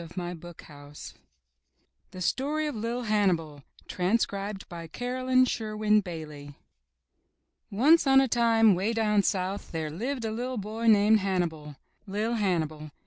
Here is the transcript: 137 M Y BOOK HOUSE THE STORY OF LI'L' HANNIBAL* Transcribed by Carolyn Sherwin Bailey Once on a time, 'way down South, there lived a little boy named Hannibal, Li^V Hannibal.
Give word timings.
137 0.00 0.30
M 0.30 0.30
Y 0.30 0.40
BOOK 0.48 0.62
HOUSE 0.62 1.14
THE 2.12 2.22
STORY 2.22 2.66
OF 2.68 2.74
LI'L' 2.74 3.02
HANNIBAL* 3.02 3.64
Transcribed 3.86 4.66
by 4.70 4.86
Carolyn 4.86 5.44
Sherwin 5.44 6.00
Bailey 6.00 6.54
Once 7.70 8.06
on 8.06 8.18
a 8.18 8.26
time, 8.26 8.74
'way 8.74 8.94
down 8.94 9.22
South, 9.22 9.72
there 9.72 9.90
lived 9.90 10.24
a 10.24 10.30
little 10.32 10.56
boy 10.56 10.86
named 10.86 11.18
Hannibal, 11.18 11.76
Li^V 12.08 12.38
Hannibal. 12.38 12.90